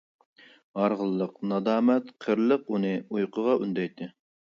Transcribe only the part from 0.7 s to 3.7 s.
ھارغىنلىق، نادامەت، قېرىلىق ئۇنى ئۇيقۇغا